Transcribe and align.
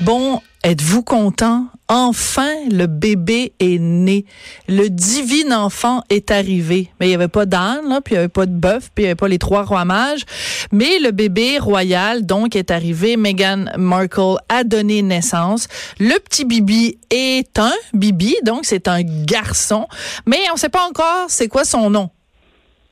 Bon, 0.00 0.40
êtes-vous 0.62 1.02
content? 1.02 1.66
Enfin, 1.88 2.52
le 2.70 2.86
bébé 2.86 3.52
est 3.58 3.80
né. 3.80 4.26
Le 4.68 4.88
divin 4.88 5.50
enfant 5.50 6.02
est 6.08 6.30
arrivé. 6.30 6.88
Mais 7.00 7.06
il 7.06 7.08
n'y 7.08 7.14
avait 7.16 7.26
pas 7.26 7.46
d'âne, 7.46 8.00
puis 8.04 8.14
il 8.14 8.18
n'y 8.18 8.18
avait 8.18 8.28
pas 8.28 8.46
de 8.46 8.52
bœuf, 8.52 8.90
puis 8.94 9.02
il 9.02 9.06
n'y 9.06 9.08
avait 9.08 9.16
pas 9.16 9.26
les 9.26 9.40
trois 9.40 9.64
rois 9.64 9.84
mages. 9.84 10.24
Mais 10.70 11.00
le 11.00 11.10
bébé 11.10 11.58
royal, 11.58 12.24
donc, 12.24 12.54
est 12.54 12.70
arrivé. 12.70 13.16
Meghan 13.16 13.64
Markle 13.76 14.36
a 14.48 14.62
donné 14.62 15.02
naissance. 15.02 15.66
Le 15.98 16.16
petit 16.20 16.44
Bibi 16.44 16.96
est 17.10 17.58
un 17.58 17.74
Bibi, 17.92 18.36
donc 18.44 18.66
c'est 18.66 18.86
un 18.86 19.02
garçon. 19.02 19.88
Mais 20.26 20.38
on 20.50 20.54
ne 20.54 20.58
sait 20.60 20.68
pas 20.68 20.86
encore 20.88 21.26
c'est 21.28 21.48
quoi 21.48 21.64
son 21.64 21.90
nom. 21.90 22.10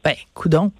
Ben, 0.02 0.14
coudon 0.34 0.72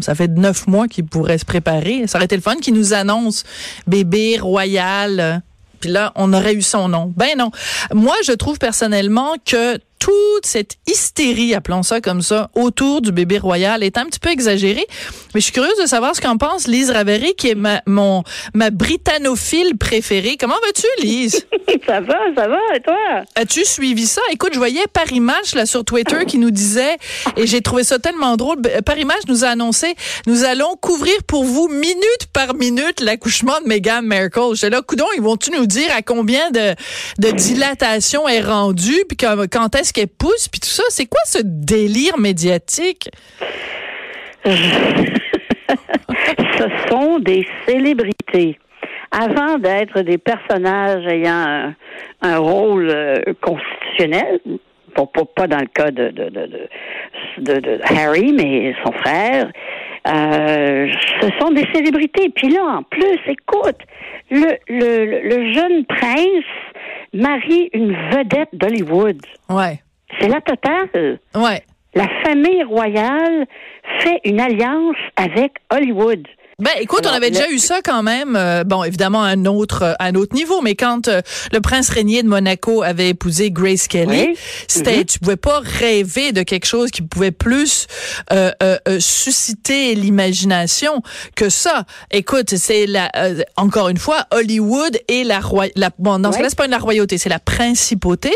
ça 0.00 0.14
fait 0.14 0.28
neuf 0.28 0.66
mois 0.66 0.86
qu'il 0.86 1.06
pourrait 1.06 1.38
se 1.38 1.44
préparer. 1.44 2.06
Ça 2.06 2.18
aurait 2.18 2.26
été 2.26 2.36
le 2.36 2.42
fun 2.42 2.56
qu'il 2.56 2.74
nous 2.74 2.92
annonce 2.92 3.44
bébé 3.86 4.38
royal. 4.38 5.42
Puis 5.82 5.90
là, 5.90 6.12
on 6.14 6.32
aurait 6.32 6.54
eu 6.54 6.62
son 6.62 6.88
nom. 6.88 7.12
Ben 7.16 7.36
non. 7.36 7.50
Moi, 7.92 8.14
je 8.24 8.32
trouve 8.32 8.58
personnellement 8.58 9.34
que 9.44 9.78
toute 10.02 10.46
cette 10.46 10.78
hystérie, 10.88 11.54
appelons 11.54 11.84
ça 11.84 12.00
comme 12.00 12.22
ça, 12.22 12.50
autour 12.56 13.02
du 13.02 13.12
bébé 13.12 13.38
royal 13.38 13.84
est 13.84 13.96
un 13.96 14.06
petit 14.06 14.18
peu 14.18 14.30
exagérée. 14.30 14.84
Mais 15.32 15.40
je 15.40 15.44
suis 15.44 15.52
curieuse 15.52 15.78
de 15.80 15.86
savoir 15.86 16.16
ce 16.16 16.20
qu'en 16.20 16.38
pense 16.38 16.66
Lise 16.66 16.90
Ravary, 16.90 17.34
qui 17.36 17.50
est 17.50 17.54
ma, 17.54 17.82
mon, 17.86 18.24
ma 18.52 18.70
britannophile 18.70 19.78
préférée. 19.78 20.36
Comment 20.40 20.56
vas-tu, 20.56 21.06
Lise? 21.06 21.46
ça 21.86 22.00
va, 22.00 22.18
ça 22.36 22.48
va, 22.48 22.58
et 22.74 22.80
toi? 22.80 22.96
As-tu 23.36 23.64
suivi 23.64 24.08
ça? 24.08 24.20
Écoute, 24.32 24.50
je 24.54 24.58
voyais 24.58 24.84
Paris 24.92 25.20
Match, 25.20 25.54
là, 25.54 25.66
sur 25.66 25.84
Twitter, 25.84 26.24
qui 26.26 26.38
nous 26.38 26.50
disait, 26.50 26.96
et 27.36 27.46
j'ai 27.46 27.60
trouvé 27.60 27.84
ça 27.84 28.00
tellement 28.00 28.36
drôle, 28.36 28.60
Paris 28.84 29.04
Match 29.04 29.22
nous 29.28 29.44
a 29.44 29.50
annoncé, 29.50 29.94
nous 30.26 30.42
allons 30.42 30.74
couvrir 30.80 31.14
pour 31.28 31.44
vous, 31.44 31.68
minute 31.68 32.26
par 32.32 32.54
minute, 32.54 33.00
l'accouchement 33.00 33.60
de 33.62 33.68
Meghan 33.68 34.02
Markle. 34.02 34.54
J'étais 34.54 34.70
là, 34.70 34.82
coudon, 34.82 35.06
ils 35.14 35.22
vont-tu 35.22 35.52
nous 35.52 35.66
dire 35.66 35.94
à 35.96 36.02
combien 36.02 36.50
de, 36.50 36.74
de 37.20 37.30
dilatation 37.30 38.28
est 38.28 38.40
rendue, 38.40 39.04
puis 39.08 39.16
quand 39.16 39.76
est-ce 39.76 39.91
qu'elle 39.92 40.08
pousse, 40.08 40.48
puis 40.48 40.60
tout 40.60 40.68
ça? 40.68 40.82
C'est 40.88 41.06
quoi 41.06 41.20
ce 41.24 41.38
délire 41.42 42.18
médiatique? 42.18 43.10
ce 44.44 44.50
sont 46.88 47.18
des 47.18 47.46
célébrités. 47.66 48.58
Avant 49.10 49.58
d'être 49.58 50.00
des 50.00 50.18
personnages 50.18 51.06
ayant 51.06 51.74
un, 52.22 52.38
rôle 52.38 52.88
euh, 52.90 53.18
constitutionnel, 53.42 54.40
pas, 54.94 55.06
pas, 55.36 55.46
dans 55.46 55.60
le 55.60 55.66
cas 55.66 55.90
de, 55.90 56.08
de, 57.38 57.80
Harry, 57.84 58.32
mais 58.32 58.74
son 58.84 58.92
frère, 58.92 59.50
euh, 60.08 60.90
ce 61.20 61.28
sont 61.38 61.50
des 61.50 61.66
célébrités. 61.74 62.30
Puis 62.30 62.48
là, 62.48 62.64
en 62.64 62.82
plus, 62.82 63.18
écoute, 63.26 63.78
le, 64.30 64.56
le 64.68 65.52
jeune 65.52 65.84
prince 65.84 66.44
marie 67.12 67.70
une 67.72 67.92
vedette 68.10 68.50
d'Hollywood. 68.52 69.20
Ouais. 69.48 69.80
C'est 70.20 70.28
la 70.28 70.40
totale. 70.40 71.18
Ouais. 71.34 71.62
La 71.94 72.08
famille 72.24 72.62
royale 72.62 73.46
fait 74.00 74.20
une 74.24 74.40
alliance 74.40 74.96
avec 75.16 75.52
Hollywood. 75.70 76.26
Ben, 76.62 76.70
écoute, 76.80 77.08
on 77.10 77.12
avait 77.12 77.32
déjà 77.32 77.50
eu 77.50 77.58
ça 77.58 77.80
quand 77.82 78.04
même. 78.04 78.36
Euh, 78.36 78.62
bon, 78.62 78.84
évidemment, 78.84 79.24
à 79.24 79.30
un 79.30 79.46
autre, 79.46 79.96
à 79.98 80.04
un 80.04 80.14
autre 80.14 80.32
niveau, 80.36 80.60
mais 80.60 80.76
quand 80.76 81.08
euh, 81.08 81.20
le 81.52 81.60
prince 81.60 81.88
régnier 81.88 82.22
de 82.22 82.28
Monaco 82.28 82.84
avait 82.84 83.08
épousé 83.08 83.50
Grace 83.50 83.88
Kelly, 83.88 84.36
c'était, 84.68 85.00
mm-hmm. 85.00 85.06
tu 85.06 85.18
pouvais 85.18 85.36
pas 85.36 85.58
rêver 85.58 86.30
de 86.30 86.44
quelque 86.44 86.66
chose 86.66 86.92
qui 86.92 87.02
pouvait 87.02 87.32
plus 87.32 87.88
euh, 88.30 88.52
susciter 89.00 89.96
l'imagination 89.96 91.02
que 91.34 91.48
ça. 91.48 91.84
Écoute, 92.12 92.50
c'est 92.50 92.86
la, 92.86 93.10
encore 93.56 93.88
une 93.88 93.98
fois, 93.98 94.26
Hollywood 94.30 94.96
et 95.08 95.24
la 95.24 95.40
royauté. 95.40 95.80
Bon, 95.98 96.20
non, 96.20 96.30
c'est 96.30 96.54
pas 96.54 96.68
la 96.68 96.78
royauté, 96.78 97.18
c'est 97.18 97.28
la 97.28 97.40
principauté, 97.40 98.30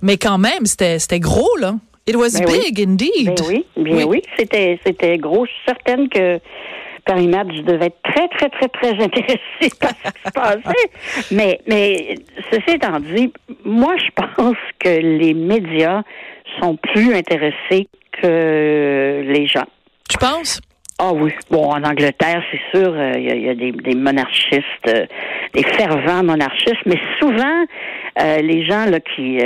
mais 0.00 0.16
quand 0.16 0.38
même, 0.38 0.64
c'était, 0.66 1.00
c'était 1.00 1.18
gros 1.18 1.56
là. 1.58 1.74
It 2.06 2.16
was 2.16 2.32
ben 2.32 2.46
big 2.46 2.80
indeed. 2.80 3.34
Ben 3.34 3.44
oui, 3.48 3.66
bien 3.76 3.96
oui, 3.96 4.04
oui. 4.04 4.22
c'était, 4.38 4.78
c'était 4.84 5.16
gros. 5.16 5.46
Je 5.46 5.50
suis 5.50 5.62
certaine 5.64 6.08
que 6.08 6.38
Paris 7.04 7.28
Match 7.28 7.54
devait 7.64 7.86
être 7.86 8.02
très, 8.02 8.28
très, 8.28 8.48
très, 8.48 8.68
très 8.68 8.90
intéressé 9.04 9.78
par 9.80 9.90
ce 9.90 10.10
qui 10.10 10.20
se 10.24 10.32
passait. 10.32 11.34
Mais, 11.34 11.60
mais 11.66 12.14
ceci 12.50 12.76
étant 12.76 13.00
dit, 13.00 13.32
moi, 13.64 13.94
je 13.96 14.10
pense 14.22 14.56
que 14.78 14.88
les 14.88 15.34
médias 15.34 16.02
sont 16.60 16.76
plus 16.76 17.14
intéressés 17.14 17.88
que 18.22 19.22
les 19.26 19.46
gens. 19.46 19.66
Tu 20.08 20.18
penses? 20.18 20.60
Ah 20.98 21.12
oui. 21.12 21.32
Bon, 21.50 21.70
en 21.70 21.82
Angleterre, 21.82 22.42
c'est 22.52 22.78
sûr, 22.78 22.92
euh, 22.94 23.12
il 23.16 23.44
y, 23.44 23.48
a, 23.48 23.54
des, 23.54 23.72
des 23.72 23.96
monarchistes, 23.96 24.62
euh, 24.88 25.06
des 25.52 25.64
fervents 25.64 26.22
monarchistes, 26.22 26.86
mais 26.86 27.00
souvent, 27.20 27.64
euh, 28.22 28.36
les 28.38 28.64
gens 28.64 28.84
là 28.84 29.00
qui, 29.00 29.38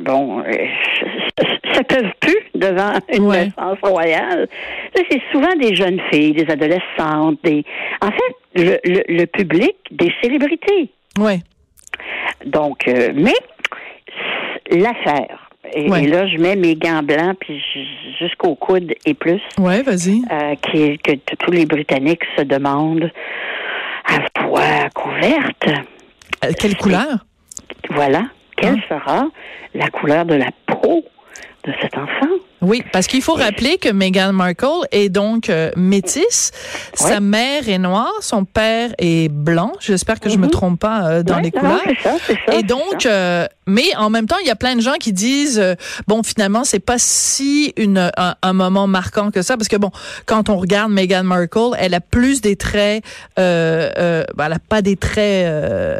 bon, 0.00 0.42
se 1.74 1.82
peuvent 1.82 2.12
plus 2.20 2.43
devant 2.64 2.92
une 3.12 3.28
naissance 3.28 3.78
royale. 3.82 4.48
C'est 4.94 5.22
souvent 5.32 5.54
des 5.56 5.74
jeunes 5.74 6.00
filles, 6.10 6.32
des 6.32 6.50
adolescentes, 6.50 7.38
des. 7.44 7.64
En 8.00 8.10
fait, 8.10 8.34
le, 8.54 9.02
le, 9.08 9.26
public 9.26 9.76
des 9.90 10.12
célébrités. 10.22 10.90
Oui. 11.18 11.40
Donc, 12.44 12.88
euh, 12.88 13.10
mais 13.14 13.34
l'affaire. 14.70 15.50
Et, 15.72 15.88
là, 15.88 16.26
je 16.26 16.36
mets 16.38 16.56
mes 16.56 16.76
gants 16.76 17.02
blancs 17.02 17.36
puis 17.40 17.60
jusqu'au 18.18 18.54
coude 18.54 18.94
et 19.06 19.14
plus. 19.14 19.40
Ouais, 19.58 19.82
vas-y. 19.82 20.22
Euh, 20.30 20.54
qui, 20.56 20.98
que 20.98 21.12
tous 21.38 21.50
les 21.50 21.64
Britanniques 21.64 22.24
se 22.36 22.42
demandent 22.42 23.10
à 24.04 24.42
voix 24.44 24.88
couverte. 24.94 25.68
Euh, 26.44 26.52
quelle 26.58 26.76
couleur? 26.76 27.24
Voilà. 27.90 28.24
Quelle 28.56 28.74
hein? 28.74 28.80
sera 28.88 29.26
la 29.74 29.88
couleur 29.88 30.24
de 30.26 30.34
la 30.34 30.50
peau 30.66 31.04
de 31.64 31.72
cet 31.80 31.96
enfant? 31.96 32.34
Oui, 32.64 32.82
parce 32.92 33.06
qu'il 33.06 33.22
faut 33.22 33.34
rappeler 33.34 33.78
que 33.78 33.90
Meghan 33.90 34.32
Markle 34.32 34.86
est 34.90 35.08
donc 35.08 35.48
euh, 35.50 35.70
métisse. 35.76 36.50
Sa 36.94 37.20
mère 37.20 37.68
est 37.68 37.78
noire, 37.78 38.12
son 38.20 38.44
père 38.44 38.90
est 38.98 39.28
blanc. 39.28 39.72
J'espère 39.80 40.20
que 40.20 40.28
je 40.28 40.38
me 40.38 40.46
mhm. 40.46 40.50
trompe 40.50 40.80
pas 40.80 41.06
euh, 41.06 41.22
dans 41.22 41.38
les 41.38 41.50
couleurs. 41.50 41.82
Ça, 42.02 42.16
ça, 42.26 42.54
Et 42.54 42.62
donc, 42.62 43.06
euh, 43.06 43.46
mais 43.66 43.94
en 43.96 44.10
même 44.10 44.26
temps, 44.26 44.36
il 44.42 44.46
y 44.46 44.50
a 44.50 44.56
plein 44.56 44.76
de 44.76 44.80
gens 44.80 44.94
qui 44.94 45.12
disent 45.12 45.62
bon, 46.06 46.22
finalement, 46.22 46.64
c'est 46.64 46.80
pas 46.80 46.96
si 46.98 47.72
une 47.76 48.10
un, 48.16 48.52
moment 48.52 48.86
marquant 48.86 49.30
que 49.30 49.42
ça, 49.42 49.56
parce 49.56 49.68
que 49.68 49.76
bon, 49.76 49.90
quand 50.26 50.48
on 50.48 50.56
regarde 50.56 50.92
Meghan 50.92 51.24
Markle, 51.24 51.74
elle 51.78 51.94
a 51.94 52.00
plus 52.00 52.40
des 52.40 52.56
traits, 52.56 53.04
ben, 53.36 53.42
elle 54.38 54.52
a 54.52 54.58
pas 54.68 54.82
des 54.82 54.96
traits, 54.96 55.46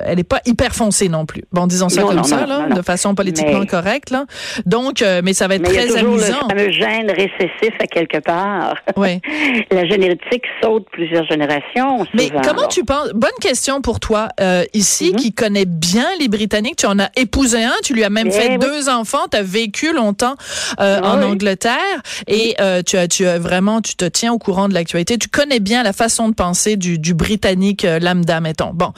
elle 0.07 0.19
est 0.19 0.29
pas 0.29 0.41
hyper 0.47 0.75
foncée 0.75 1.09
non 1.09 1.27
plus. 1.27 1.45
Bon, 1.53 1.67
disons 1.67 1.89
ça 1.89 2.03
comme 2.03 2.25
ça, 2.25 2.47
là, 2.47 2.69
de 2.69 2.83
façon 2.83 3.15
politiquement 3.15 3.65
correcte, 3.67 4.11
là. 4.11 4.25
Donc, 4.67 5.05
mais 5.23 5.33
ça 5.33 5.49
va 5.49 5.57
être 5.57 5.65
très 5.65 5.97
amusant 5.97 6.45
fameux 6.55 6.71
gène 6.71 7.11
récessif 7.11 7.75
à 7.81 7.87
quelque 7.87 8.19
part. 8.19 8.77
Oui. 8.97 9.21
La 9.71 9.87
génétique 9.87 10.45
saute 10.63 10.87
plusieurs 10.91 11.27
générations. 11.27 12.07
Mais 12.15 12.31
comment 12.31 12.69
tu 12.69 12.85
penses 12.85 13.11
Bonne 13.15 13.31
question 13.41 13.81
pour 13.81 14.01
toi 14.01 14.29
euh, 14.41 14.65
ici, 14.73 15.11
mhm. 15.11 15.17
qui 15.17 15.33
connaît 15.33 15.67
bien 15.67 16.07
les 16.21 16.29
Britanniques. 16.29 16.77
Tu 16.77 16.87
en 16.87 16.99
as 16.99 17.11
épousé 17.17 17.54
tu 17.83 17.95
lui 17.95 18.05
as 18.05 18.11
même 18.11 18.29
eh 18.29 18.33
fait 18.33 18.59
deux 18.59 18.89
enfants. 18.89 19.27
Tu 19.31 19.37
as 19.37 19.43
vécu 19.43 19.93
longtemps 19.93 20.35
euh, 20.81 21.01
en 21.01 21.23
Angleterre 21.23 22.03
et 22.27 22.55
euh, 22.61 22.83
tu 22.83 22.97
as, 22.97 23.09
tu 23.09 23.27
as 23.27 23.39
vraiment, 23.39 23.81
tu 23.81 23.95
te 23.95 24.05
tiens 24.05 24.33
au 24.33 24.39
courant 24.39 24.69
de 24.69 24.75
l'actualité. 24.75 25.19
Tu 25.19 25.29
connais 25.29 25.61
bien 25.61 25.83
la 25.83 25.93
façon 25.93 26.29
de 26.29 26.35
penser 26.35 26.77
du, 26.77 26.99
du 26.99 27.15
Britannique 27.15 27.87
lambda, 28.01 28.41
mettons. 28.41 28.73
Bon, 28.75 28.93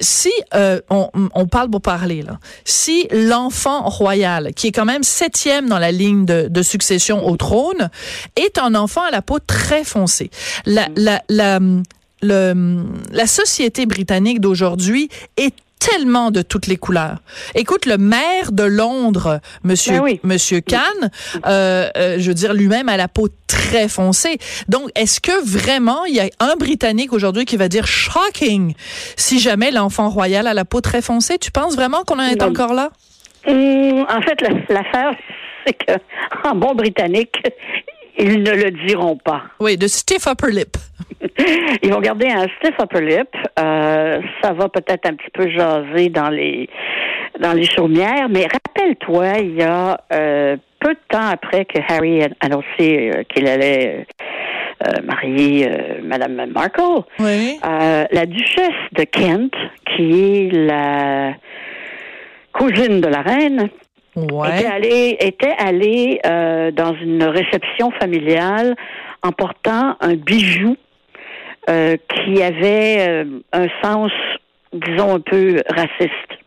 si 0.00 0.32
on, 0.90 1.10
on 1.34 1.46
parle 1.46 1.70
pour 1.70 1.82
parler 1.82 2.22
là, 2.22 2.38
si 2.64 3.08
l'enfant 3.12 3.88
royal, 3.88 4.52
qui 4.54 4.68
est 4.68 4.72
quand 4.72 4.84
même 4.84 5.02
septième 5.02 5.68
dans 5.68 5.78
la 5.78 5.92
ligne 5.92 6.24
de, 6.24 6.48
de 6.48 6.62
succession 6.62 7.26
au 7.26 7.36
trône, 7.36 7.90
est 8.36 8.58
un 8.58 8.74
enfant 8.74 9.02
à 9.02 9.10
la 9.10 9.22
peau 9.22 9.38
très 9.38 9.84
foncée. 9.84 10.30
La, 10.64 10.88
la, 10.96 11.22
la, 11.28 11.58
le, 12.22 12.84
la 13.12 13.26
société 13.26 13.86
britannique 13.86 14.40
d'aujourd'hui 14.40 15.08
est 15.36 15.54
tellement 15.78 16.30
de 16.30 16.42
toutes 16.42 16.66
les 16.66 16.76
couleurs. 16.76 17.18
Écoute, 17.54 17.86
le 17.86 17.98
maire 17.98 18.52
de 18.52 18.64
Londres, 18.64 19.40
Monsieur 19.62 20.00
ben 20.00 20.18
Monsieur 20.22 20.60
Khan, 20.60 20.78
euh, 21.46 21.88
euh, 21.96 22.16
je 22.18 22.28
veux 22.28 22.34
dire 22.34 22.54
lui-même 22.54 22.88
a 22.88 22.96
la 22.96 23.08
peau 23.08 23.28
très 23.46 23.88
foncée. 23.88 24.38
Donc, 24.68 24.90
est-ce 24.94 25.20
que 25.20 25.44
vraiment 25.44 26.04
il 26.04 26.14
y 26.14 26.20
a 26.20 26.28
un 26.40 26.56
Britannique 26.56 27.12
aujourd'hui 27.12 27.44
qui 27.44 27.56
va 27.56 27.68
dire 27.68 27.86
shocking 27.86 28.74
si 29.16 29.38
jamais 29.38 29.70
l'enfant 29.70 30.08
royal 30.08 30.46
a 30.46 30.54
la 30.54 30.64
peau 30.64 30.80
très 30.80 31.02
foncée? 31.02 31.38
Tu 31.38 31.50
penses 31.50 31.76
vraiment 31.76 32.04
qu'on 32.04 32.18
en 32.18 32.26
est 32.26 32.42
encore 32.42 32.74
là? 32.74 32.90
Hum, 33.46 34.06
En 34.08 34.20
fait, 34.22 34.40
l'affaire, 34.68 35.12
c'est 35.66 35.74
que 35.74 35.92
en 36.48 36.54
bon 36.54 36.74
britannique, 36.74 37.36
ils 38.18 38.42
ne 38.42 38.50
le 38.52 38.70
diront 38.86 39.16
pas. 39.16 39.42
Oui, 39.60 39.76
de 39.76 39.86
stiff 39.86 40.26
upper 40.26 40.50
lip. 40.52 40.76
Ils 41.82 41.92
vont 41.92 42.00
garder 42.00 42.28
un 42.28 42.46
stiff 42.58 42.74
upper 42.80 43.00
lip. 43.00 43.28
Euh, 43.58 44.20
ça 44.42 44.52
va 44.52 44.68
peut-être 44.68 45.06
un 45.08 45.14
petit 45.14 45.30
peu 45.32 45.48
jaser 45.50 46.08
dans 46.08 46.30
les 46.30 46.68
dans 47.40 47.52
les 47.52 47.64
chaumières, 47.66 48.28
mais 48.30 48.42
rappelle 48.46 48.66
rappelle-toi, 48.76 49.38
il 49.40 49.54
y 49.56 49.62
a 49.62 50.00
euh, 50.12 50.56
peu 50.80 50.94
de 50.94 50.98
temps 51.10 51.26
après 51.30 51.64
que 51.64 51.78
Harry 51.88 52.22
a 52.22 52.28
annoncé 52.40 53.10
euh, 53.14 53.22
qu'il 53.24 53.46
allait 53.46 54.06
euh, 54.86 54.92
marier 55.04 55.68
euh, 55.68 56.00
Madame 56.02 56.46
Markle, 56.52 57.02
Oui. 57.18 57.58
euh, 57.64 58.04
la 58.10 58.26
duchesse 58.26 58.70
de 58.92 59.04
Kent, 59.04 59.54
qui 59.94 60.46
est 60.46 60.50
la 60.52 61.34
cousine 62.52 63.00
de 63.00 63.08
la 63.08 63.22
reine, 63.22 63.68
était 64.16 64.32
Ouais. 64.34 65.16
était 65.20 65.54
allée 65.58 66.20
euh, 66.26 66.70
dans 66.70 66.94
une 66.94 67.22
réception 67.24 67.90
familiale 68.00 68.74
en 69.22 69.32
portant 69.32 69.96
un 70.00 70.14
bijou 70.14 70.76
euh, 71.68 71.96
qui 72.14 72.42
avait 72.42 73.06
euh, 73.08 73.24
un 73.52 73.66
sens, 73.82 74.12
disons, 74.72 75.16
un 75.16 75.20
peu 75.20 75.62
raciste. 75.68 76.38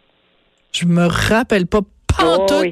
Je 0.72 0.86
me 0.86 1.06
rappelle 1.08 1.68
pas. 1.68 1.80
Oh 2.22 2.46
oui. 2.62 2.72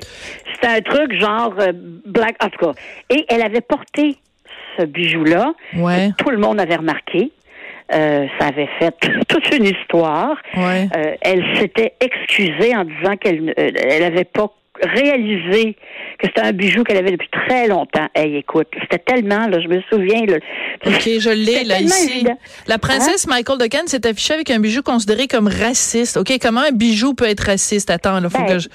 C'était 0.54 0.68
un 0.68 0.82
truc 0.82 1.14
genre 1.20 1.54
euh, 1.60 1.72
black, 2.06 2.36
en 2.44 2.50
tout 2.50 2.66
cas. 2.66 2.72
Et 3.10 3.26
elle 3.30 3.42
avait 3.42 3.62
porté 3.62 4.18
ce 4.78 4.86
bijou-là. 4.86 5.54
Ouais. 5.76 6.10
Tout 6.18 6.30
le 6.32 6.38
monde 6.38 6.60
avait 6.60 6.76
remarqué. 6.76 7.32
Euh, 7.94 8.26
ça 8.40 8.48
avait 8.48 8.68
fait 8.80 8.94
toute 9.30 9.56
une 9.56 9.66
histoire. 9.66 10.36
Ouais. 10.56 10.88
Euh, 10.96 11.16
elle 11.22 11.44
s'était 11.58 11.94
excusée 12.02 12.76
en 12.76 12.84
disant 12.84 13.16
qu'elle 13.16 13.54
elle 13.58 14.04
avait 14.04 14.26
pas 14.26 14.52
réalisé 14.82 15.76
que 16.20 16.28
c'était 16.28 16.42
un 16.42 16.52
bijou 16.52 16.84
qu'elle 16.84 16.98
avait 16.98 17.12
depuis 17.12 17.30
très 17.30 17.68
longtemps. 17.68 18.08
Hey, 18.16 18.38
écoute, 18.38 18.68
c'était 18.82 19.00
tellement, 19.00 19.48
là, 19.48 19.60
je 19.60 19.68
me 19.68 19.82
souviens. 19.92 20.26
Là, 20.26 20.38
OK, 20.86 21.02
je 21.20 21.30
l'ai 21.30 21.64
là 21.64 21.80
ici. 21.80 22.12
évident. 22.12 22.38
La 22.68 22.78
princesse 22.78 23.28
Michael 23.28 23.60
de 23.60 23.68
s'est 23.88 24.08
affichée 24.08 24.34
avec 24.34 24.50
un 24.50 24.60
bijou 24.60 24.82
considéré 24.82 25.28
comme 25.28 25.48
raciste. 25.48 26.18
OK, 26.18 26.34
comment 26.42 26.62
un 26.62 26.72
bijou 26.72 27.14
peut 27.14 27.28
être 27.30 27.42
raciste? 27.42 27.90
Attends, 27.90 28.20
là, 28.20 28.30
faut 28.30 28.38
Ben. 28.40 28.48
que 28.48 28.60
je... 28.60 28.68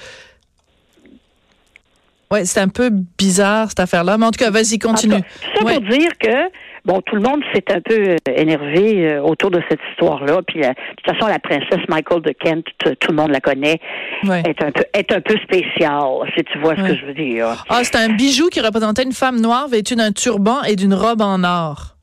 Ouais, 2.31 2.45
c'est 2.45 2.61
un 2.61 2.67
peu 2.67 2.89
bizarre, 2.89 3.69
cette 3.69 3.79
affaire-là. 3.81 4.17
Mais 4.17 4.25
en 4.25 4.31
tout 4.31 4.43
cas, 4.43 4.49
vas-y, 4.49 4.79
continue. 4.79 5.15
En 5.15 5.19
tout 5.19 5.23
cas, 5.23 5.59
ça 5.59 5.65
Ouais. 5.65 5.73
pour 5.75 5.83
dire 5.89 6.09
que 6.19 6.49
bon, 6.85 7.01
tout 7.01 7.15
le 7.15 7.21
monde 7.21 7.41
s'est 7.53 7.63
un 7.71 7.81
peu 7.81 7.93
euh, 8.09 8.15
énervé 8.35 9.07
euh, 9.11 9.21
autour 9.21 9.51
de 9.51 9.61
cette 9.69 9.79
histoire-là. 9.91 10.41
Puis 10.47 10.63
euh, 10.63 10.69
de 10.69 10.73
toute 11.03 11.15
façon, 11.15 11.27
la 11.31 11.39
princesse 11.39 11.87
Michael 11.89 12.21
de 12.21 12.31
Kent, 12.31 12.65
tout 12.99 13.11
le 13.11 13.15
monde 13.15 13.31
la 13.31 13.39
connaît, 13.41 13.79
Ouais. 14.23 14.41
est 14.47 14.61
un 14.63 14.71
peu 14.71 14.83
est 14.93 15.11
un 15.11 15.21
peu 15.21 15.35
spéciale, 15.37 16.03
si 16.35 16.43
tu 16.45 16.59
vois 16.59 16.75
ce 16.75 16.81
que 16.83 16.95
je 16.95 17.05
veux 17.05 17.13
dire. 17.13 17.63
Ah, 17.69 17.83
c'est 17.83 17.95
un 17.97 18.09
bijou 18.09 18.47
qui 18.49 18.61
représentait 18.61 19.03
une 19.03 19.11
femme 19.13 19.39
noire 19.41 19.67
vêtue 19.67 19.95
d'un 19.95 20.11
turban 20.11 20.61
et 20.63 20.75
d'une 20.75 20.93
robe 20.93 21.21
en 21.21 21.43
or. 21.43 21.95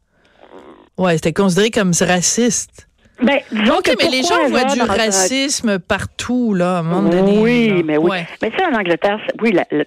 Ouais, 0.99 1.15
c'était 1.17 1.33
considéré 1.33 1.71
comme 1.71 1.93
raciste. 2.01 2.87
Ben, 3.23 3.39
disons 3.53 3.75
OK, 3.77 3.83
que 3.85 4.03
mais 4.03 4.11
les 4.11 4.23
gens 4.23 4.49
voient 4.49 4.65
du 4.65 4.81
racisme 4.81 5.79
partout, 5.79 6.55
là, 6.55 6.77
à 6.77 6.81
un 6.81 6.83
moment 6.83 7.09
donné. 7.11 7.39
Oui, 7.39 7.69
là. 7.69 7.75
mais 7.85 7.97
oui. 7.99 8.11
Ouais. 8.11 8.27
Mais 8.41 8.51
tu 8.51 8.57
sais, 8.57 8.65
en 8.65 8.75
Angleterre, 8.75 9.19
oui, 9.43 9.53
la, 9.53 9.65
la- 9.71 9.85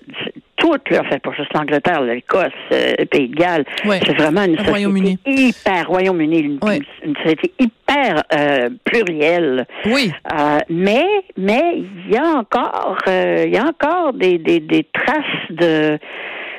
c'est- 0.64 0.70
toute, 0.70 0.90
là, 0.90 1.02
en 1.02 1.10
fait, 1.10 1.20
pas 1.22 1.32
juste 1.34 1.54
l'Angleterre, 1.54 2.02
l'Écosse, 2.02 2.48
euh, 2.72 2.94
le 3.00 3.06
Pays 3.06 3.28
de 3.28 3.36
Galles, 3.36 3.66
Ouais. 3.86 4.00
c'est 4.06 4.18
vraiment 4.18 4.44
une 4.44 4.52
société 4.58 4.70
Royaume-Uni. 4.72 5.18
hyper, 5.26 5.88
Royaume-Uni, 5.88 6.40
une, 6.40 6.60
Ouais. 6.64 6.80
une 7.04 7.16
société 7.18 7.54
hyper 7.60 8.24
euh, 8.38 8.70
plurielle. 8.86 9.66
Oui. 9.86 10.12
Euh, 10.34 10.58
mais, 10.70 11.06
mais 11.38 11.84
il 12.08 12.12
y 12.14 12.18
a 12.18 12.24
encore, 12.38 12.98
euh, 13.08 13.44
il 13.46 13.54
y 13.54 13.58
a 13.58 13.66
encore 13.66 14.14
des, 14.14 14.38
des, 14.38 14.60
des 14.60 14.86
traces 14.94 15.24
de, 15.50 15.98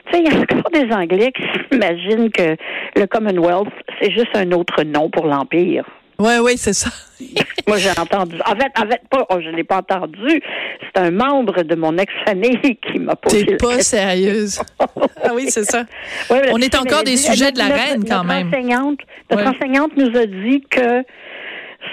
tu 0.07 0.13
sais, 0.13 0.23
il 0.25 0.33
y 0.33 0.37
a 0.37 0.41
encore 0.41 0.71
des 0.73 0.93
Anglais 0.95 1.33
qui 1.33 1.43
s'imaginent 1.73 2.31
que 2.31 2.57
le 2.97 3.07
Commonwealth, 3.07 3.73
c'est 4.01 4.11
juste 4.13 4.37
un 4.37 4.51
autre 4.53 4.83
nom 4.85 5.09
pour 5.11 5.27
l'Empire. 5.27 5.85
Ouais, 6.19 6.39
oui, 6.39 6.53
c'est 6.57 6.73
ça. 6.73 6.91
Moi, 7.67 7.79
j'ai 7.79 7.91
entendu. 7.91 8.37
En 8.47 8.55
fait, 8.57 8.71
en 8.77 8.87
fait, 8.89 9.01
pas, 9.11 9.27
oh, 9.31 9.37
je 9.43 9.49
l'ai 9.51 9.65
pas 9.65 9.79
entendu. 9.79 10.41
C'est 10.83 11.01
un 11.01 11.11
membre 11.11 11.63
de 11.63 11.75
mon 11.75 11.97
ex-famille 11.99 12.77
qui 12.93 12.99
m'a 12.99 13.17
posé 13.17 13.47
T'es 13.47 13.57
pas 13.57 13.81
sérieuse. 13.81 14.61
Ah 15.27 15.31
oui, 15.35 15.47
c'est 15.49 15.65
ça. 15.65 15.85
On 16.29 16.59
est 16.61 16.75
encore 16.75 17.03
des 17.03 17.17
sujets 17.17 17.51
de 17.51 17.57
la 17.59 17.69
notre- 17.71 17.81
reine, 17.83 18.05
quand 18.05 18.17
notre 18.25 18.29
même. 18.29 18.49
Enseignante, 18.49 18.99
notre 19.31 19.43
Ouais. 19.43 19.49
enseignante 19.57 19.97
nous 19.97 20.15
a 20.19 20.27
dit 20.27 20.63
que 20.71 21.03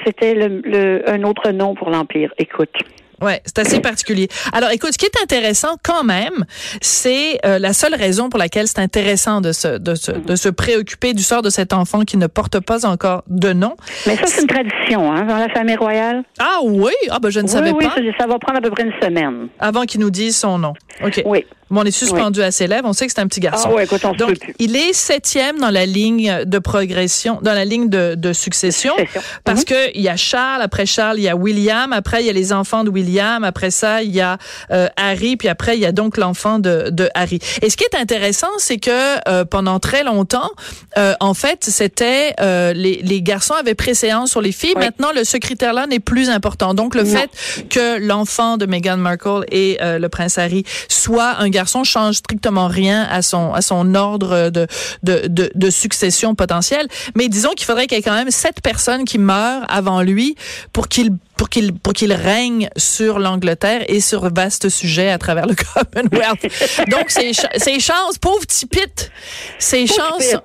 c'était 0.06 0.34
le, 0.34 0.62
le- 0.66 1.10
un 1.10 1.24
autre 1.24 1.50
nom 1.52 1.74
pour 1.74 1.90
l'Empire. 1.92 2.34
Écoute. 2.38 2.76
Ouais, 3.22 3.42
c'est 3.46 3.60
assez 3.60 3.80
particulier. 3.80 4.28
Alors, 4.52 4.72
écoute, 4.72 4.94
ce 4.94 4.98
qui 4.98 5.06
est 5.06 5.22
intéressant 5.22 5.78
quand 5.84 6.04
même, 6.04 6.46
c'est 6.82 7.40
euh, 7.46 7.60
la 7.60 7.74
seule 7.74 7.94
raison 7.96 8.30
pour 8.30 8.40
laquelle 8.40 8.68
c'est 8.68 8.80
intéressant 8.80 9.42
de 9.42 9.52
se, 9.52 9.78
de, 9.78 9.96
se, 9.96 10.12
de 10.12 10.36
se 10.36 10.50
préoccuper 10.50 11.14
du 11.14 11.24
sort 11.24 11.42
de 11.42 11.50
cet 11.50 11.74
enfant 11.74 12.02
qui 12.02 12.18
ne 12.18 12.28
porte 12.28 12.60
pas 12.60 12.86
encore 12.86 13.24
de 13.28 13.54
nom. 13.54 13.76
Mais 14.08 14.16
ça, 14.16 14.24
c'est 14.28 14.42
une 14.42 14.48
tradition, 14.48 15.12
hein, 15.12 15.24
dans 15.26 15.38
la 15.38 15.50
famille 15.50 15.76
royale. 15.76 16.24
Ah 16.40 16.60
oui, 16.64 16.94
ah 17.10 17.20
ben 17.20 17.30
je 17.30 17.40
ne 17.40 17.46
oui, 17.46 17.52
savais 17.52 17.72
oui, 17.72 17.86
pas. 17.86 17.96
ça, 17.96 18.02
ça 18.20 18.28
va 18.28 18.40
prendre 18.40 18.58
à 18.58 18.62
peu 18.62 18.72
près 18.72 18.84
une 18.84 18.94
semaine. 19.02 19.48
Avant 19.60 19.84
qu'il 19.84 20.02
nous 20.02 20.10
dise 20.12 20.38
son 20.38 20.58
nom. 20.58 20.74
Ok. 21.04 21.22
Oui. 21.26 21.46
Bon, 21.72 21.82
on 21.82 21.84
est 21.86 21.92
suspendu 21.92 22.42
à 22.44 22.52
ses 22.52 22.68
lèvres. 22.68 22.88
On 22.88 22.94
sait 22.94 23.08
que 23.08 23.14
c'est 23.16 23.22
un 23.22 23.28
petit 23.28 23.40
garçon. 23.40 23.70
Ah 23.72 23.76
ouais, 23.76 23.84
écoute, 23.86 24.02
on 24.04 24.14
Donc, 24.14 24.38
plus. 24.40 24.54
il 24.60 24.76
est 24.76 24.94
septième 24.94 25.58
dans 25.60 25.70
la 25.70 25.86
ligne 25.86 26.44
de 26.46 26.60
progression, 26.60 27.40
dans 27.42 27.54
la 27.54 27.66
ligne 27.66 27.90
de, 27.90 28.16
de 28.16 28.34
succession, 28.34 28.94
Succession. 28.98 29.22
parce 29.44 29.60
Mhm. 29.62 29.66
que 29.66 29.92
il 29.96 30.02
y 30.02 30.10
a 30.10 30.16
Charles, 30.18 30.62
après 30.62 30.86
Charles, 30.86 31.18
il 31.20 31.24
y 31.24 31.30
a 31.30 31.36
William, 31.36 31.94
après 31.94 32.22
il 32.22 32.28
y 32.28 32.30
a 32.30 32.34
les 32.34 32.52
enfants 32.54 32.84
de 32.84 32.90
William, 32.90 33.44
après 33.44 33.72
ça 33.72 34.04
il 34.04 34.12
y 34.12 34.22
a 34.22 34.38
euh, 34.72 34.88
Harry, 34.98 35.38
puis 35.38 35.48
après 35.48 35.78
il 35.78 35.82
y 35.82 35.86
a 35.86 35.92
donc 35.92 36.18
l'enfant 36.18 36.60
de, 36.60 36.90
de 36.92 37.10
Harry. 37.16 37.40
Et 37.62 37.70
ce 37.70 37.78
qui 37.78 37.86
est 37.86 37.96
intéressant, 37.98 38.50
c'est 38.58 38.78
que 38.78 38.92
euh, 39.30 39.46
pendant 39.46 39.80
très 39.80 40.04
longtemps, 40.04 40.52
euh, 40.98 41.14
en 41.22 41.34
fait, 41.34 41.64
c'était 41.64 42.34
euh, 42.42 42.74
les, 42.74 43.02
les 43.02 43.22
garçons 43.22 43.54
avaient 43.54 43.76
préséance 43.76 44.32
sur 44.32 44.42
les 44.42 44.52
filles. 44.52 44.74
Oui. 44.76 44.82
Maintenant, 44.84 45.12
le 45.16 45.24
ce 45.24 45.38
critère-là 45.38 45.88
n'est 45.88 46.00
plus 46.00 46.30
important. 46.30 46.74
Donc, 46.74 46.96
le 46.96 47.04
Non. 47.04 47.10
fait 47.18 47.30
que 47.70 47.98
l'enfant 48.00 48.58
de 48.58 48.66
Meghan 48.66 48.98
Markle 48.98 49.46
et 49.52 49.78
euh, 49.82 50.00
le 50.00 50.10
prince 50.10 50.38
Harry 50.38 50.64
soit 50.90 51.36
un 51.40 51.48
garçon 51.48 51.61
change 51.84 52.16
strictement 52.16 52.68
rien 52.68 53.08
à 53.10 53.22
son 53.22 53.54
à 53.54 53.62
son 53.62 53.96
ordre 53.96 54.50
de 54.50 54.68
de, 55.04 55.28
de, 55.28 55.52
de 55.54 55.70
succession 55.70 56.36
potentielle. 56.36 56.88
Mais 57.16 57.30
disons 57.30 57.52
qu'il 57.52 57.66
faudrait 57.66 57.88
qu'il 57.88 57.98
y 57.98 58.00
ait 58.00 58.04
quand 58.04 58.14
même 58.14 58.32
sept 58.32 58.62
personnes 58.62 59.06
qui 59.06 59.18
meurent 59.18 59.66
avant 59.70 60.02
lui 60.02 60.36
pour 60.74 60.88
qu'il 60.88 61.12
pour 61.38 61.50
qu'il 61.50 61.74
pour 61.74 61.94
qu'il 61.94 62.14
règne 62.14 62.70
sur 62.78 63.20
l'Angleterre 63.20 63.84
et 63.88 64.00
sur 64.00 64.32
vaste 64.34 64.70
sujet 64.70 65.10
à 65.10 65.18
travers 65.18 65.48
le 65.48 65.56
Commonwealth. 65.74 66.42
Donc 66.90 67.06
ses 67.10 67.32
ses 67.34 67.80
chances, 67.80 68.18
pauvre 68.20 68.42
petit 68.42 68.66
Pete, 68.66 69.12
ses 69.58 69.86
Pauvre 69.86 70.00
chances. 70.20 70.36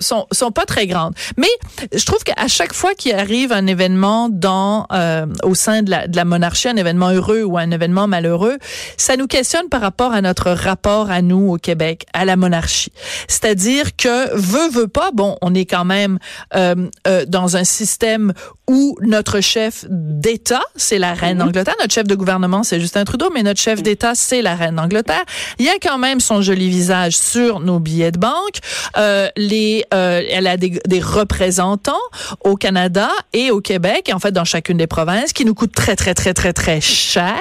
Sont 0.00 0.26
sont 0.32 0.50
pas 0.50 0.64
très 0.64 0.86
grandes. 0.86 1.14
Mais 1.36 1.48
je 1.94 2.04
trouve 2.04 2.22
qu'à 2.24 2.48
chaque 2.48 2.72
fois 2.72 2.94
qu'il 2.94 3.14
arrive 3.14 3.52
un 3.52 3.66
événement 3.66 4.28
dans 4.28 4.86
euh, 4.92 5.26
au 5.42 5.54
sein 5.54 5.82
de 5.82 5.90
la, 5.90 6.06
de 6.06 6.16
la 6.16 6.24
monarchie, 6.24 6.68
un 6.68 6.76
événement 6.76 7.10
heureux 7.10 7.42
ou 7.42 7.58
un 7.58 7.70
événement 7.70 8.06
malheureux, 8.06 8.58
ça 8.96 9.16
nous 9.16 9.26
questionne 9.26 9.68
par 9.68 9.80
rapport 9.80 10.12
à 10.12 10.20
notre 10.20 10.50
rapport 10.50 11.10
à 11.10 11.22
nous 11.22 11.52
au 11.52 11.56
Québec, 11.58 12.06
à 12.12 12.24
la 12.24 12.36
monarchie. 12.36 12.92
C'est-à-dire 13.28 13.96
que 13.96 14.34
veut 14.34 14.68
veut 14.70 14.88
pas, 14.88 15.10
bon, 15.12 15.36
on 15.42 15.54
est 15.54 15.66
quand 15.66 15.84
même 15.84 16.18
euh, 16.54 16.74
euh, 17.06 17.24
dans 17.26 17.56
un 17.56 17.64
système 17.64 18.32
où 18.68 18.96
notre 19.00 19.40
chef 19.40 19.84
d'État, 19.88 20.62
c'est 20.74 20.98
la 20.98 21.14
reine 21.14 21.38
d'Angleterre, 21.38 21.74
notre 21.80 21.94
chef 21.94 22.06
de 22.06 22.14
gouvernement, 22.14 22.62
c'est 22.62 22.80
Justin 22.80 23.04
Trudeau, 23.04 23.30
mais 23.32 23.42
notre 23.42 23.60
chef 23.60 23.82
d'État, 23.82 24.14
c'est 24.14 24.42
la 24.42 24.54
reine 24.56 24.76
d'Angleterre. 24.76 25.24
Il 25.58 25.64
y 25.64 25.68
a 25.68 25.78
quand 25.80 25.98
même 25.98 26.20
son 26.20 26.42
joli 26.42 26.68
visage 26.68 27.16
sur 27.16 27.60
nos 27.60 27.78
billets 27.78 28.12
de 28.12 28.18
banque. 28.18 28.58
Euh, 28.96 29.28
les, 29.36 29.84
euh, 29.94 30.22
elle 30.30 30.46
a 30.46 30.56
des, 30.56 30.80
des 30.86 31.00
représentants 31.00 31.94
au 32.40 32.56
Canada 32.56 33.08
et 33.32 33.50
au 33.50 33.60
Québec, 33.60 34.08
et 34.08 34.12
en 34.12 34.18
fait 34.18 34.32
dans 34.32 34.44
chacune 34.44 34.78
des 34.78 34.86
provinces, 34.86 35.32
qui 35.32 35.44
nous 35.44 35.54
coûtent 35.54 35.74
très 35.74 35.94
très 35.94 36.14
très 36.14 36.34
très 36.34 36.52
très 36.52 36.80
cher. 36.80 37.40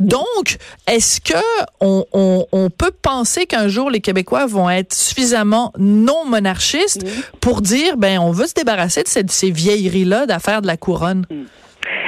Donc, 0.00 0.58
est-ce 0.86 1.20
que 1.20 1.34
on, 1.80 2.04
on, 2.12 2.46
on 2.52 2.70
peut 2.70 2.92
penser 3.02 3.46
qu'un 3.46 3.68
jour 3.68 3.90
les 3.90 4.00
Québécois 4.00 4.46
vont 4.46 4.68
être 4.68 4.94
suffisamment 4.94 5.72
non 5.78 6.26
monarchistes 6.26 7.06
pour 7.40 7.62
dire, 7.62 7.96
ben, 7.96 8.18
on 8.18 8.30
veut 8.30 8.46
se 8.46 8.54
débarrasser 8.54 9.02
de 9.02 9.08
cette, 9.08 9.30
ces 9.30 9.50
vieilleries-là 9.50 10.26
d'affaires 10.34 10.62
de 10.62 10.66
la 10.66 10.76
couronne? 10.76 11.24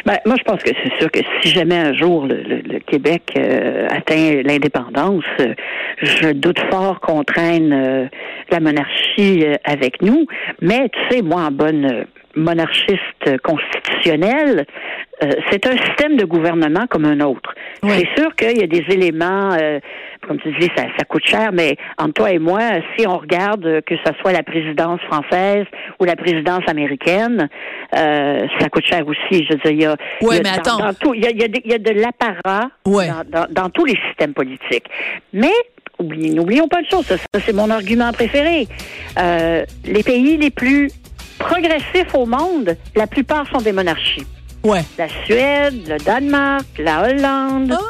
Ben, 0.05 0.19
moi, 0.25 0.37
je 0.39 0.45
pense 0.45 0.63
que 0.63 0.71
c'est 0.83 1.01
sûr 1.01 1.11
que 1.11 1.21
si 1.43 1.51
jamais 1.51 1.77
un 1.77 1.93
jour 1.93 2.27
le, 2.27 2.79
Québec 2.87 3.23
euh, 3.37 3.89
atteint 3.91 4.41
l'indépendance, 4.45 5.25
euh, 5.41 5.55
je 6.01 6.33
doute 6.33 6.61
fort 6.71 7.01
qu'on 7.01 7.25
traîne 7.25 7.73
euh, 7.73 8.07
la 8.51 8.61
monarchie 8.61 9.45
avec 9.65 10.03
nous. 10.03 10.27
Mais 10.61 10.89
tu 10.91 10.99
sais, 11.11 11.23
moi, 11.23 11.43
en 11.43 11.51
bonne 11.51 12.07
monarchiste 12.37 13.41
constitutionnelle, 13.43 14.67
euh, 15.23 15.31
c'est 15.51 15.67
un 15.67 15.77
système 15.79 16.17
de 16.17 16.25
gouvernement 16.27 16.87
comme 16.91 17.07
un 17.07 17.21
autre. 17.21 17.55
Oui. 17.83 17.91
C'est 17.97 18.21
sûr 18.23 18.35
qu'il 18.37 18.59
y 18.59 18.63
a 18.63 18.67
des 18.67 18.85
éléments, 18.93 19.53
euh, 19.59 19.81
comme 20.27 20.39
tu 20.41 20.53
dis, 20.59 20.69
ça, 20.77 20.85
ça 20.99 21.05
coûte 21.07 21.27
cher, 21.27 21.51
mais 21.53 21.77
entre 21.99 22.13
toi 22.15 22.31
et 22.33 22.39
moi, 22.39 22.61
si 22.97 23.07
on 23.07 23.17
regarde 23.17 23.81
que 23.87 23.95
ce 24.05 24.13
soit 24.21 24.33
la 24.33 24.43
présidence 24.43 25.01
française 25.03 25.65
ou 25.99 26.05
la 26.05 26.17
présidence 26.17 26.63
américaine, 26.67 27.49
euh, 27.97 28.47
ça 28.61 28.69
coûte 28.69 28.85
cher 28.87 29.07
aussi. 29.09 29.47
Je 29.47 29.55
veux 29.55 29.59
dire, 29.61 29.71
il 29.73 29.81
y 29.83 29.87
a, 29.87 29.93
Ouais, 29.93 29.97
il 30.21 30.27
y 30.27 30.39
a 30.39 30.43
mais 30.43 30.43
dans- 30.43 30.51
attends. 30.77 30.79
dans 30.79 30.95
tout- 30.95 31.15
il 31.15 31.25
y 31.25 31.27
a, 31.27 31.31
il 31.31 31.41
y 31.41 31.45
a 31.45 31.49
des- 31.49 31.63
il 31.65 31.71
y 31.71 31.75
a 31.75 31.79
de 31.79 31.91
l'apparat 31.93 32.69
Ouais. 32.87 33.09
dans, 33.09 33.25
dans- 33.41 33.47
dans 33.51 33.71
tous 33.71 33.87
les 33.87 33.97
systèmes 34.09 34.35
politiques. 34.35 34.85
Mais 35.33 35.53
n'oublions 35.99 36.69
pas 36.69 36.81
une 36.81 36.91
chose, 36.91 37.07
ça, 37.07 37.17
ça, 37.17 37.41
c'est 37.41 37.55
mon 37.55 37.71
argument 37.71 38.13
préféré. 38.13 38.67
Euh, 39.19 39.65
les 39.87 40.03
pays 40.03 40.37
les 40.37 40.51
plus 40.51 40.91
progressifs 41.49 42.15
au 42.15 42.27
monde, 42.27 42.77
la 42.95 43.07
plupart 43.07 43.47
sont 43.51 43.59
des 43.59 43.73
monarchies. 43.73 44.27
Ouais. 44.63 44.85
La 44.99 45.09
Suède, 45.25 45.87
le 45.89 45.99
Danemark, 45.99 46.67
la 46.79 47.03
Hollande. 47.03 47.77
Ah. 47.79 47.83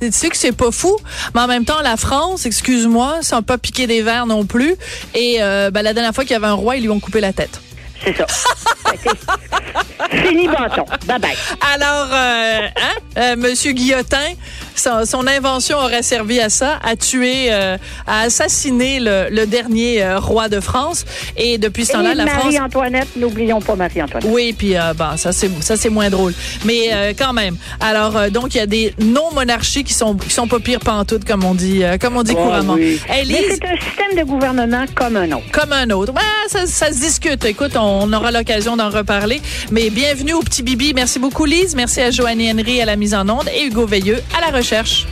Tu 0.00 0.12
sais 0.12 0.28
que 0.28 0.36
c'est 0.36 0.56
pas 0.56 0.70
fou, 0.70 0.96
mais 1.34 1.40
en 1.40 1.48
même 1.48 1.64
temps, 1.64 1.82
la 1.82 1.96
France, 1.96 2.46
excuse-moi, 2.46 3.18
sans 3.22 3.42
pas 3.42 3.58
piquer 3.58 3.86
des 3.86 4.00
verres 4.00 4.26
non 4.26 4.46
plus. 4.46 4.76
Et 5.14 5.38
euh, 5.40 5.70
ben, 5.70 5.82
la 5.82 5.92
dernière 5.92 6.14
fois 6.14 6.24
qu'il 6.24 6.32
y 6.32 6.36
avait 6.36 6.46
un 6.46 6.52
roi, 6.52 6.76
ils 6.76 6.82
lui 6.82 6.90
ont 6.90 7.00
coupé 7.00 7.20
la 7.20 7.32
tête. 7.32 7.60
C'est 8.04 8.16
ça. 8.16 8.26
Fini 10.10 10.46
bâton. 10.46 10.84
Bye 11.06 11.18
bye. 11.18 11.36
Alors, 11.74 12.08
euh, 12.12 12.68
hein, 12.76 13.00
euh, 13.18 13.36
Monsieur 13.36 13.72
Guillotin, 13.72 14.34
son, 14.78 15.04
son, 15.04 15.26
invention 15.26 15.78
aurait 15.78 16.02
servi 16.02 16.40
à 16.40 16.48
ça, 16.48 16.78
à 16.84 16.96
tuer, 16.96 17.48
euh, 17.52 17.76
à 18.06 18.20
assassiner 18.22 19.00
le, 19.00 19.28
le 19.30 19.46
dernier 19.46 20.02
euh, 20.02 20.18
roi 20.18 20.48
de 20.48 20.60
France. 20.60 21.04
Et 21.36 21.58
depuis 21.58 21.84
ce 21.84 21.92
temps-là, 21.92 22.14
la 22.14 22.24
Marie 22.24 22.38
France. 22.38 22.44
Marie-Antoinette, 22.54 23.08
n'oublions 23.16 23.60
pas 23.60 23.76
Marie-Antoinette. 23.76 24.30
Oui, 24.32 24.54
puis 24.56 24.76
euh, 24.76 24.94
bon, 24.94 25.16
ça 25.16 25.32
c'est 25.32 25.50
ça 25.62 25.76
c'est 25.76 25.88
moins 25.90 26.10
drôle, 26.10 26.32
mais 26.64 26.90
euh, 26.92 27.12
quand 27.18 27.32
même. 27.32 27.56
Alors 27.80 28.16
euh, 28.16 28.30
donc 28.30 28.54
il 28.54 28.58
y 28.58 28.60
a 28.60 28.66
des 28.66 28.94
non 29.00 29.30
monarchies 29.34 29.84
qui 29.84 29.92
sont 29.94 30.14
qui 30.14 30.30
sont 30.30 30.46
pas 30.48 30.60
pires 30.60 30.80
pantoute 30.80 31.24
comme 31.24 31.44
on 31.44 31.54
dit 31.54 31.82
euh, 31.84 31.96
comme 31.98 32.16
on 32.16 32.22
dit 32.22 32.32
Oh, 32.36 32.42
couramment. 32.44 32.74
oui. 32.74 33.00
Hey, 33.08 33.26
Mais 33.26 33.42
c'est 33.50 33.64
un 33.64 33.76
système 33.76 34.16
de 34.18 34.22
gouvernement 34.24 34.84
comme 34.94 35.16
un 35.16 35.30
autre. 35.32 35.50
comme 35.52 35.72
un 35.72 35.90
autre. 35.90 36.12
Ouais, 36.12 36.20
ça, 36.48 36.66
ça 36.66 36.92
se 36.92 37.00
discute. 37.00 37.44
Écoute, 37.44 37.72
on 37.76 38.12
aura 38.12 38.30
l'occasion 38.30 38.76
d'en 38.76 38.90
reparler. 38.90 39.40
Mais 39.70 39.90
bienvenue 39.90 40.34
au 40.34 40.40
petit 40.40 40.62
Bibi. 40.62 40.92
Merci 40.94 41.18
beaucoup 41.18 41.44
Lise. 41.44 41.74
Merci 41.74 42.00
à 42.00 42.10
Joannie 42.10 42.50
Henry 42.50 42.80
à 42.80 42.84
la 42.84 42.96
mise 42.96 43.14
en 43.14 43.28
onde 43.28 43.48
et 43.54 43.64
Hugo 43.66 43.86
Veilleux 43.86 44.22
à 44.36 44.40
la 44.40 44.56
recherche. 44.68 45.06